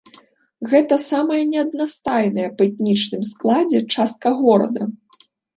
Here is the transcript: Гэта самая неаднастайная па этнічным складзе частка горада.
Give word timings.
Гэта 0.71 0.95
самая 1.11 1.37
неаднастайная 1.51 2.47
па 2.57 2.61
этнічным 2.71 3.21
складзе 3.31 3.79
частка 3.97 4.27
горада. 4.43 4.91